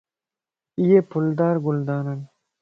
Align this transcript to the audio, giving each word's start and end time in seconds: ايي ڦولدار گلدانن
ايي 0.79 0.97
ڦولدار 1.09 1.55
گلدانن 1.65 2.19